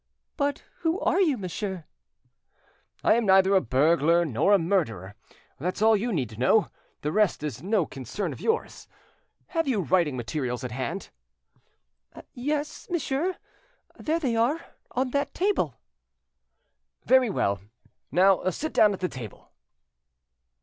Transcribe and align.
"But 0.35 0.63
who 0.79 0.99
are 1.01 1.21
you, 1.21 1.37
monsieur?" 1.37 1.85
"I 3.03 3.13
am 3.13 3.23
neither 3.27 3.53
a 3.53 3.61
burglar 3.61 4.25
nor 4.25 4.51
a 4.51 4.57
murderer; 4.57 5.13
that's 5.59 5.79
all 5.79 5.95
you 5.95 6.11
need 6.11 6.29
to 6.31 6.39
know; 6.39 6.71
the 7.01 7.11
rest 7.11 7.43
is 7.43 7.61
no 7.61 7.85
concern 7.85 8.33
of 8.33 8.41
yours. 8.41 8.87
Have 9.49 9.67
you 9.67 9.81
writing 9.81 10.17
materials 10.17 10.63
at 10.63 10.71
hand?" 10.71 11.09
"Yes, 12.33 12.89
monsieur; 12.89 13.37
there 13.99 14.17
they 14.19 14.35
are, 14.35 14.73
on 14.89 15.11
that 15.11 15.35
table." 15.35 15.75
"Very 17.05 17.29
well. 17.29 17.61
Now 18.11 18.49
sit 18.49 18.73
down 18.73 18.93
at 18.93 19.01
the 19.01 19.07
table." 19.07 19.51